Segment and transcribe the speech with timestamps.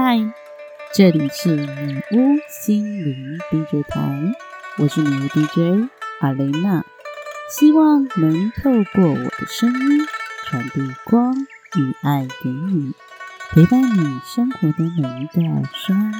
[0.00, 0.16] 嗨，
[0.94, 4.00] 这里是女巫心灵 DJ 台，
[4.78, 5.90] 我是女巫 DJ
[6.20, 6.84] 阿雷娜，
[7.50, 10.06] 希望能透过我的声音
[10.44, 12.92] 传递光与爱给你，
[13.50, 16.12] 陪伴你生活的每一个酸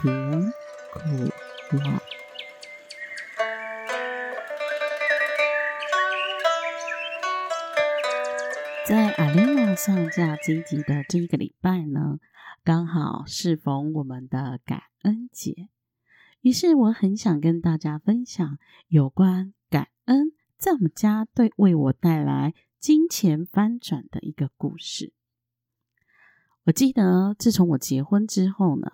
[0.00, 0.52] 甜
[0.92, 1.32] 苦
[1.78, 2.00] 辣。
[8.84, 12.20] 在阿雷娜上架这一集的这一个礼拜呢，
[12.66, 15.68] 刚好适逢我们的感恩节，
[16.40, 18.58] 于是我很想跟大家分享
[18.88, 25.12] 有关感恩在我们家对为我带来金钱翻转的一个故事。
[26.64, 28.90] 我记得自从我结婚之后呢，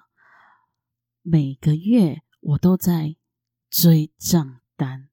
[1.23, 3.17] 每个月我都在
[3.71, 5.09] 追账单，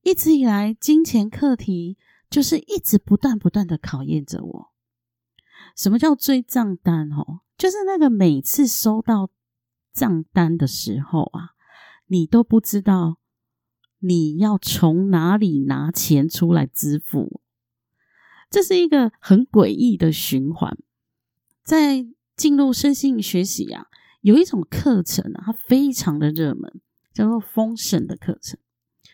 [0.00, 1.98] 一直以来金钱课题。
[2.28, 4.72] 就是一直不断不断的考验着我。
[5.76, 7.08] 什么叫追账单？
[7.12, 9.30] 哦，就是那个每次收到
[9.92, 11.50] 账单的时候啊，
[12.06, 13.18] 你都不知道
[14.00, 17.40] 你要从哪里拿钱出来支付。
[18.50, 20.76] 这是一个很诡异的循环。
[21.64, 23.86] 在进入身心学习啊，
[24.20, 26.80] 有一种课程啊，它非常的热门，
[27.12, 28.60] 叫做丰盛的课程。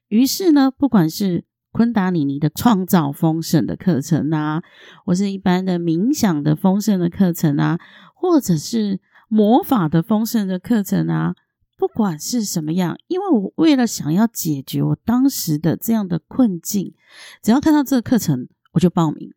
[0.09, 4.63] 于是呢，不管是昆达里尼的创造丰盛的课程啊，
[5.05, 7.81] 或是一般的冥想的丰盛的课程啊，
[8.15, 11.35] 或者是魔法的丰盛的课程啊，
[11.79, 16.95] 不管是什么样，因为我为了想要解决我当时的这样的困境，
[17.43, 19.33] 只要看到这个课程，我就报名，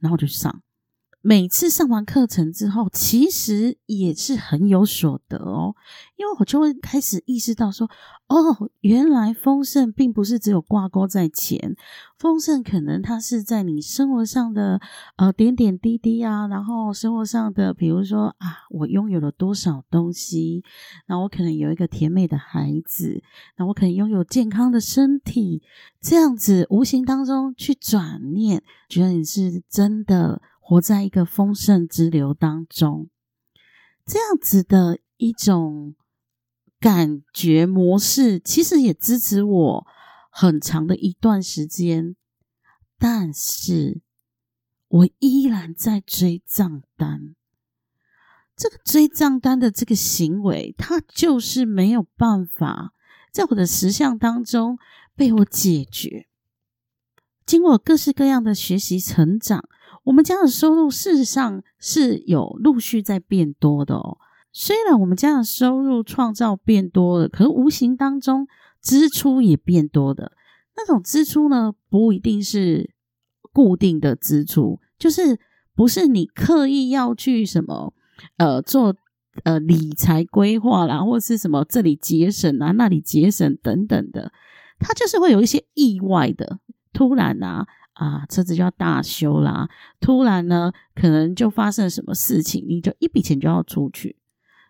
[0.00, 0.62] 然后就去上。
[1.26, 5.74] 每次上完课程之后，其实也是很有所得哦，
[6.16, 7.88] 因为我就会开始意识到说，
[8.26, 11.76] 哦，原来丰盛并不是只有挂钩在钱，
[12.18, 14.78] 丰盛可能它是在你生活上的
[15.16, 20.62] 呃点点滴滴啊，然后生活上的，比如说啊，我拥有了多少东西，
[21.06, 23.22] 那我可能有一个甜美的孩子，
[23.56, 25.62] 那我可能拥有健康的身体，
[26.02, 30.42] 这样子无形当中去转念，觉得你是真的。
[30.66, 33.10] 活在一个丰盛之流当中，
[34.06, 35.94] 这样子的一种
[36.80, 39.86] 感觉模式，其实也支持我
[40.30, 42.16] 很长的一段时间。
[42.98, 44.00] 但是，
[44.88, 47.34] 我依然在追账单。
[48.56, 52.94] 这个追账单的这个行为，它就是没有办法
[53.30, 54.78] 在我的实相当中
[55.14, 56.26] 被我解决。
[57.44, 59.68] 经过各式各样的学习成长。
[60.04, 64.18] 我们家的收入事实上是有陆续在变多的哦。
[64.52, 68.46] 虽然我们家的收入创造变多了，可是无形当中
[68.80, 70.32] 支出也变多的。
[70.76, 72.94] 那种支出呢，不一定是
[73.52, 75.40] 固定的支出，就是
[75.74, 77.92] 不是你刻意要去什么
[78.36, 78.94] 呃做
[79.44, 84.30] 呃理财规划啦，或是什么这里节省啊，那里节省等等的，
[84.78, 86.58] 它就是会有一些意外的，
[86.92, 87.66] 突然啊。
[87.94, 89.68] 啊，车子就要大修啦！
[90.00, 94.16] 突然呢，可能就发生什么事情，你就一笔钱就要出去。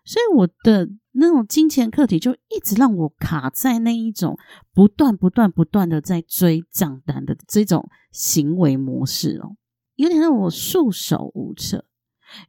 [0.03, 4.37] 所以我的那种金钱课题就一直让我卡在那一种
[4.71, 9.57] 不断、不断、不断的在追账单的这种行为模式哦，
[9.95, 11.85] 有点让我束手无策。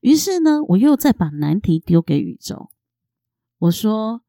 [0.01, 2.69] 于是呢，我又再把难题丢给宇宙，
[3.61, 4.21] 我说：“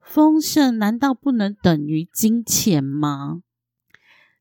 [0.00, 3.42] 丰盛难道不能等于金钱吗？”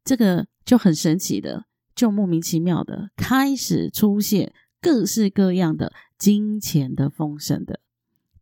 [0.03, 0.47] 这个。
[0.65, 1.65] 就很神奇的，
[1.95, 7.79] 就莫名其妙的开始出现各式各样的金钱的丰盛的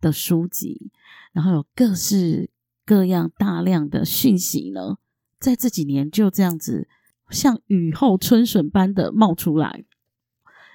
[0.02, 0.92] 的书籍，
[1.32, 2.50] 然后有各式
[2.86, 4.98] 各样大量的讯息呢，
[5.40, 6.90] 在这几年就这样子
[7.30, 9.86] 像雨后春笋般的冒出来，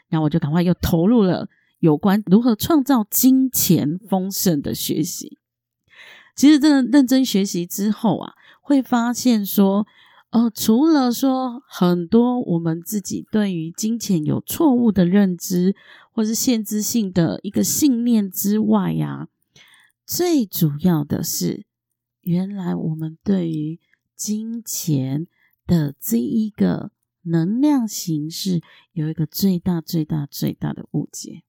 [0.08, 1.50] 然后我就赶快又投入了
[1.80, 5.36] 有关如何创造金钱丰盛的学习。
[6.34, 8.32] 其实，真的认真学习之后啊，
[8.62, 9.86] 会发现说。
[10.32, 15.76] 哦，除了说很多我们自己对于金钱有错误的认知，
[16.10, 19.28] 或是限制性的一个信念之外呀，
[20.06, 21.66] 最主要的是，
[22.22, 23.78] 原来我们对于
[24.16, 25.26] 金钱
[25.66, 26.92] 的这一个
[27.24, 28.62] 能量形式
[28.92, 31.42] 有一个最大、最大、最大的误解。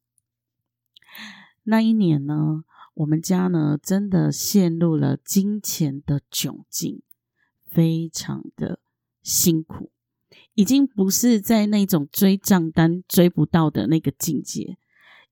[1.64, 2.66] 那一年呢，
[2.96, 7.02] 我们家呢真的陷入了金钱的窘境。
[7.74, 8.80] 非常的
[9.24, 9.92] 辛苦，
[10.54, 14.78] 已经不是在那种追账单追不到的那个境界，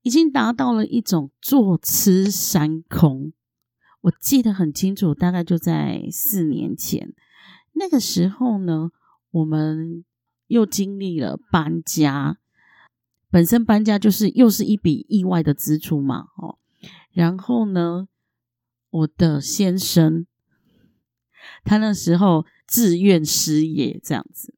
[0.02, 3.32] 已经达到了一种坐吃山空。
[4.02, 7.14] 我记得很清楚，大概就在四年前，
[7.74, 8.90] 那个时候呢，
[9.30, 10.04] 我们
[10.48, 12.38] 又经历了搬家，
[13.30, 16.58] 本身搬家就是又是一笔意外的支出嘛，哦，
[17.12, 18.08] 然后呢，
[18.90, 20.26] 我的先生
[21.64, 24.54] 他那时候自愿失业，这样子。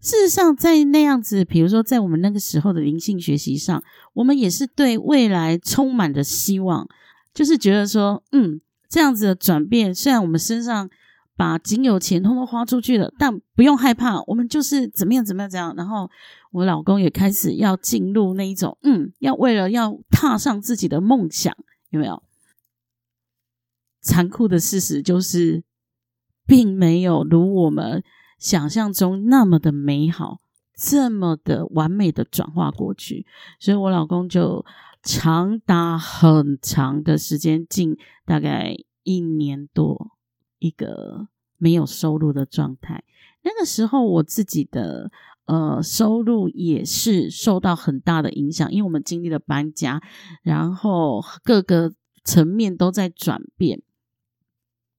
[0.00, 3.80] 事实上，在那样子，比如说在我们那个时候的灵性学习上，
[4.14, 6.88] 我们也是对未来充满着希望，
[7.32, 10.90] 就是觉得说，嗯，这样子的转变，虽然我们身上
[11.36, 15.72] 把仅有钱通通花出去了，但不用害怕，我们就是怎么样怎么样怎样。
[15.76, 16.10] 然后
[16.50, 21.56] 我老公也开始要进入那一种，嗯，要为了要踏上自己的梦想，
[21.90, 22.20] 有没有？
[24.02, 25.64] 残酷的事实就是，
[26.46, 28.04] 并没有如我们。
[28.38, 30.40] 想象中那么的美好，
[30.76, 33.24] 这么的完美的转化过去，
[33.60, 34.66] 所以我老公就
[35.00, 37.96] 长达很长的时间，近
[38.26, 40.18] 大概一年多，
[40.58, 43.04] 一个没有收入的状态。
[43.42, 45.12] 那个时候，我自己的
[45.44, 50.02] 呃收入也是受到很大的影响，因为我们经历了搬家，
[50.42, 51.92] 然后各个
[52.24, 53.80] 层面都在转变。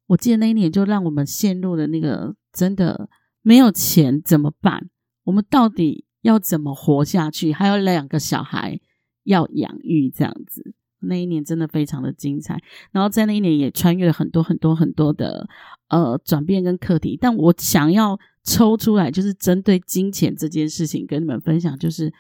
[0.08, 3.10] 我记得那一年就让我们陷入了那个真的。
[3.46, 4.90] 没有钱怎么办？
[5.26, 7.52] 我们到底要怎么活下去？
[7.52, 8.80] 还有两个小孩
[9.26, 10.74] 要养育，这样子。
[11.00, 12.58] 那一年真的非常的精彩。
[12.94, 15.46] 然后在那一年也穿越了很多很多很多的
[15.90, 17.18] 呃转变跟课题。
[17.20, 22.14] 但我想要抽出来，就是针对金钱这件事情跟你们分享，就是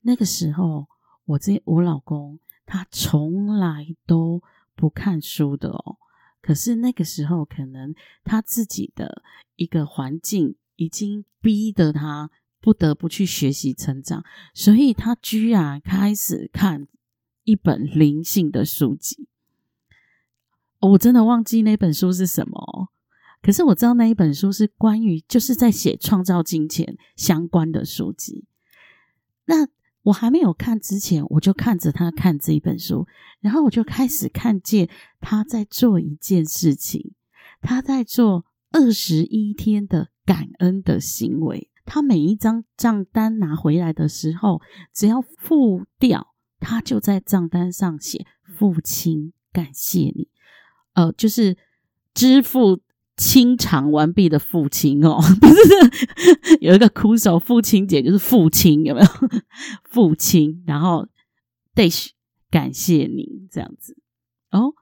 [0.00, 0.86] 那个时候
[1.26, 4.42] 我这我老公他从来都
[4.74, 5.98] 不看书的哦。
[6.44, 9.22] 可是那个时候，可能他自己的
[9.56, 12.30] 一个环境已经逼得他
[12.60, 16.86] 不得不去学习成长，所以他居然开始看
[17.44, 19.26] 一本灵性的书籍。
[20.80, 22.90] 我真的忘记那本书是什么，
[23.40, 28.44] 可是我知道那一本书是关于就是在写创造金钱相关的书籍。
[29.46, 29.66] 那。
[30.04, 33.06] 我还没有看之前，我就看着他看这一本书，
[33.40, 34.88] 然后我就开始看见
[35.20, 37.12] 他在做一件事情，
[37.60, 41.70] 他在做二十一天的感恩的行为。
[41.86, 44.60] 他每一张账单拿回来的时候，
[44.92, 50.28] 只要付掉，他就在账单上写“父亲感谢你”，
[50.94, 51.56] 呃，就是
[52.14, 52.80] 支付。
[53.16, 59.06] 清偿完毕的父亲哦， 不是有一个哭手，父亲节就是父亲有没有？
[59.84, 61.06] 父亲，然后
[62.50, 63.96] 感谢您这样子
[64.50, 64.74] 哦。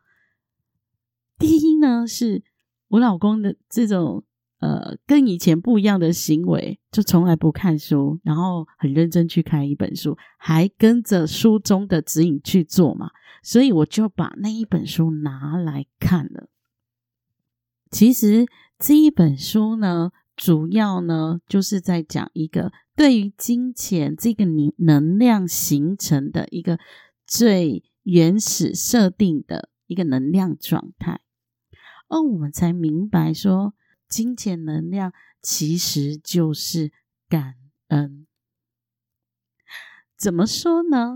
[1.39, 2.43] 第一呢，是
[2.89, 4.25] 我老公的这种
[4.61, 13.11] 呃跟以前不一样的行为，就从来不看书，然后很认真去看一本书，还跟着书中的指引去做嘛，
[13.43, 16.49] 所以我就把那一本书拿来看了。
[17.93, 18.47] 其实
[18.79, 26.81] 这一本书呢，主要呢就是在讲一个对于金钱这个能能量形成的一个
[27.27, 31.21] 最原始设定的一个能量状态，
[32.09, 33.75] 而我们才明白说，
[34.09, 35.13] 金钱能量
[35.43, 36.93] 其实就是
[37.29, 37.57] 感
[37.89, 38.27] 恩。
[40.17, 41.13] 怎么说呢？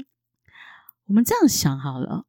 [1.07, 2.27] 我们这样想好了，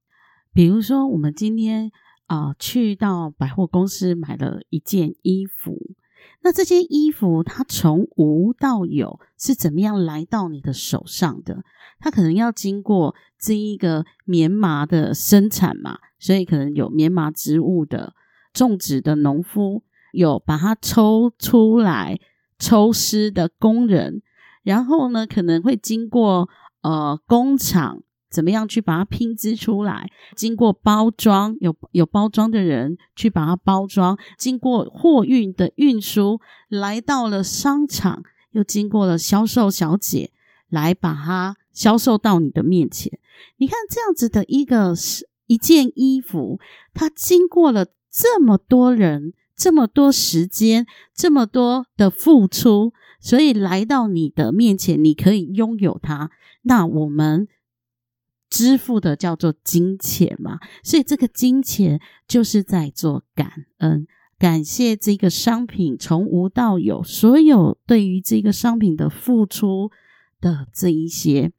[0.53, 1.91] 比如说我们今天。
[2.27, 5.95] 啊，去到百货公司买了一件衣服，
[6.41, 11.63] 那这件衣服它从无到有是怎么样来到你的手上的？
[11.99, 18.13] 它可能要经过这一个棉麻的生产嘛，所以可能有棉麻植物的
[18.54, 22.19] 种植的农夫，有把它抽出来
[22.59, 24.21] 抽丝的工人，
[24.63, 26.49] 然后呢，可能会经过
[26.81, 28.04] 呃工厂。
[28.30, 30.12] 怎么样去把它拼织出来？
[30.36, 40.31] 经过包装，有有包装的人去把它包装，经过货运的运输，来到了商场，又经过了销售小姐
[40.69, 43.18] 来把它销售到你的面前。
[43.57, 44.94] 你看这样子的一个
[45.46, 46.60] 一件衣服，
[46.94, 52.92] 它经过了这么多人、这么多时间、这么多的付出，
[53.22, 56.30] 所以来到你的面前，你可以拥有它。
[56.64, 57.48] 那我们。
[58.49, 64.07] 支付的叫做金钱嘛，所以这个金钱就是在做感恩，
[64.39, 69.92] 感谢这个商品从无到有，所有对于这个商品的付出
[70.39, 71.51] 的这一些。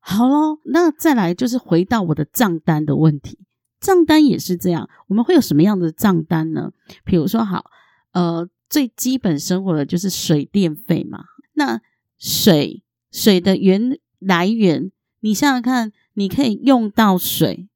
[0.00, 3.38] 好喽，那再来就是回到我的账单的问题，
[3.80, 6.72] 账单也是这样，我们会有什么样的账单呢？
[7.04, 7.70] 比如说，好，
[8.12, 11.24] 呃，最基本生活的就是水电费嘛，
[11.54, 11.80] 那
[12.18, 14.92] 水水的源来源。
[15.22, 17.68] 你想想看，你可以用到水，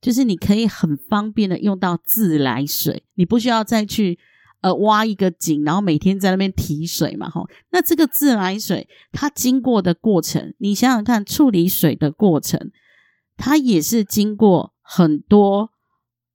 [0.00, 4.18] 就是你可以很方便的用到自来水，你不需要再去
[4.60, 7.48] 呃挖一个井，然后每天在那边提水嘛，吼。
[7.70, 12.72] 那这个自来水它经过的过程，你想想看，处理水的过程，
[13.36, 15.70] 它也是经过很多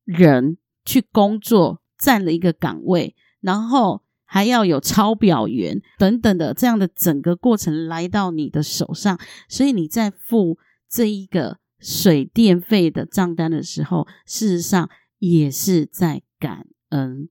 [0.05, 4.01] 人去工作，占了一个岗位，然后
[4.35, 10.57] 还要有抄表员等等的这样的整个过程来到你的手上，所以你在付
[10.89, 14.89] 这一个水电费的账单的时候，事实上
[15.19, 17.29] 也是在感恩。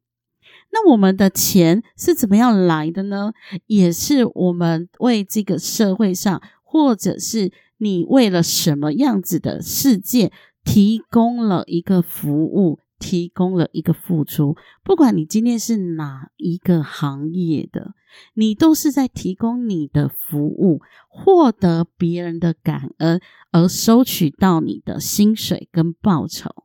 [0.72, 3.34] 那我们的钱是怎么样来的呢？
[3.66, 10.32] 也是我们为这个社会上，或者是你为了什么样子的世界，
[10.64, 14.56] 提供了一个服务，提供了一个付出。
[14.82, 17.94] 不管你今天是哪一个行业的，
[18.34, 23.20] 你都是在提供你的服务，获得别人的感恩，
[23.52, 26.64] 而收取到你的薪水跟报酬。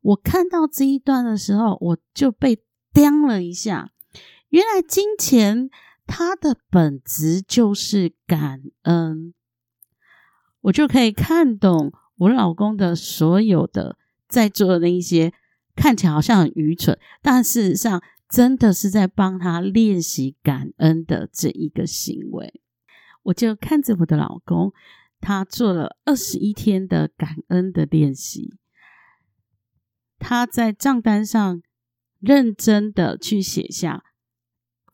[0.00, 2.62] 我看到这一段的时候，我就被。
[2.92, 3.92] 掂了一下，
[4.48, 5.70] 原来金钱
[6.08, 9.32] 它的本质就是感恩，
[10.62, 13.96] 我就可以看懂我老公的所有的
[14.28, 15.32] 在做的那一些
[15.80, 22.60] 看起来好像很愚蠢，但事实上真的是在帮他练习感恩的这一个行为。
[23.22, 24.74] 我就看着我的老公，
[25.22, 28.58] 他做了二十一天的感恩的练习，
[30.18, 31.62] 他在账单上。
[32.22, 34.04] 认真的去写下，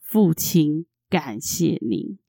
[0.01, 2.21] 父亲感谢您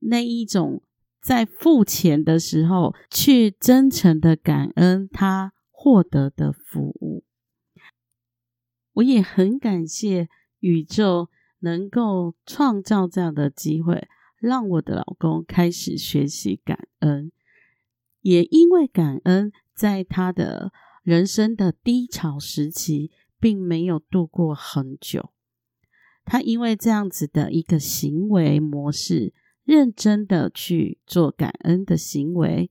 [0.00, 0.82] 那一种
[1.22, 7.22] 在付钱的时候去真诚的感恩他获得的服务。
[8.98, 10.28] 我也很感谢
[10.60, 11.28] 宇宙
[11.60, 14.06] 能够创造这样的机会，
[14.38, 17.32] 让我的老公开始学习感恩。
[18.20, 23.10] 也因为感恩，在他的人生的低潮时期。
[23.40, 25.30] 并没有度过很久，
[26.24, 32.68] 他因为这样子的一个行为模式，认真的去做感恩的行为，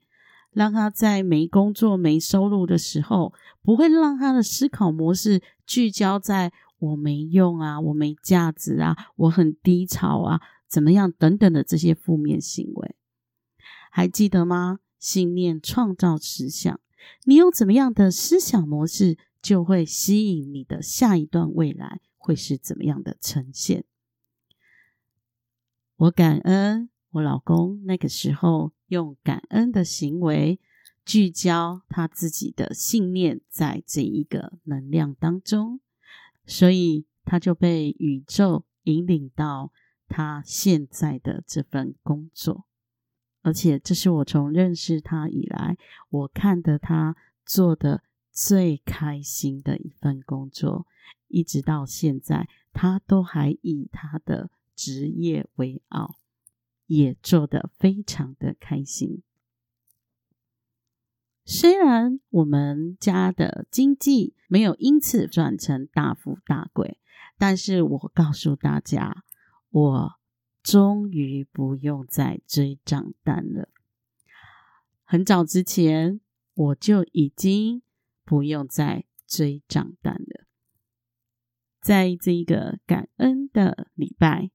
[0.58, 12.96] 让他在没工作、没收入的时候，不会让他的思考模式聚焦在我没用啊、我没价值啊、我很低潮啊、怎么样等等的这些负面行为。
[13.92, 14.80] 还记得吗？
[14.98, 16.80] 信念创造实相，
[17.26, 19.20] 你有怎么样的思想模式？
[19.40, 23.86] 就会吸引你的下一段未来会是怎么样的呈现？
[25.96, 30.60] 我感恩我老公那个时候用感恩的行为
[31.06, 35.80] 聚焦他自己的信念在这一个能量当中，
[36.46, 39.72] 所以他就被宇宙引领到
[40.08, 42.66] 他现在的这份工作，
[43.42, 45.78] 而且这是我从认识他以来
[46.10, 47.16] 我看的他
[47.46, 48.04] 做的。
[48.30, 50.86] 最开心的一份工作，
[51.28, 56.20] 一直到现在，他都还以他的职业为傲，
[56.88, 59.22] 也做得非常的开心。
[61.46, 67.00] 虽然我们家的经济没有因此转成大富大贵，
[67.38, 69.24] 但是我告诉大家，
[69.70, 70.20] 我
[70.64, 73.70] 终于不用再追账单了。
[75.04, 76.20] 很早之前，
[76.56, 77.84] 我就已经。
[78.30, 80.46] 不用再追账单了。
[81.80, 84.52] 在这一个感恩的礼拜，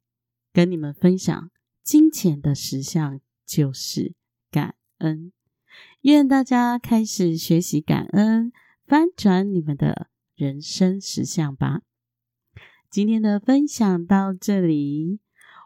[0.52, 1.50] 跟你们分享
[1.82, 4.14] 金钱的实相就是
[4.50, 5.32] 感恩。
[6.02, 8.52] 愿大家开始学习感恩，
[8.86, 11.80] 翻转你们的人生实相吧。
[12.88, 15.18] 今天的分享到这里，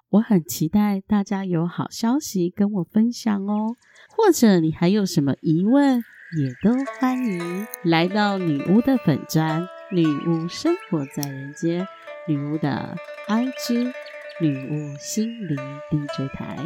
[0.08, 3.76] 我很期待大家有好消息跟我分享哦，
[4.16, 6.02] 或者你还有什么疑问？
[6.37, 11.87] 也都欢迎来到女巫的粉砖，女巫生活在人间，
[12.26, 12.96] 女巫的
[13.28, 13.92] IG，
[14.38, 15.57] 女巫心灵
[15.90, 16.59] DJ 台，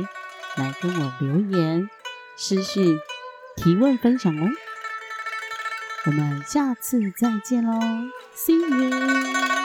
[0.56, 1.88] 来跟我留言、
[2.36, 2.98] 私讯、
[3.56, 4.48] 提问、分享哦。
[6.06, 7.78] 我们下次再见喽
[8.34, 9.59] ，See you。